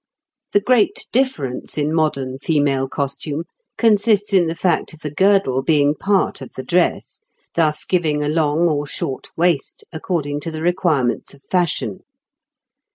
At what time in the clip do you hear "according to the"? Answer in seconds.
9.93-10.63